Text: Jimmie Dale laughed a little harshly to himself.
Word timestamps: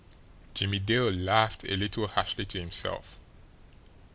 Jimmie 0.55 0.79
Dale 0.79 1.11
laughed 1.11 1.63
a 1.63 1.75
little 1.77 2.07
harshly 2.07 2.43
to 2.47 2.59
himself. 2.59 3.19